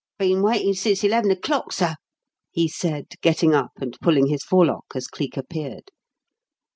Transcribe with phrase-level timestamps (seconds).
[0.17, 1.93] "Been waitin' since eleven o'clock, sir,"
[2.49, 5.91] he said, getting up and pulling his forelock as Cleek appeared.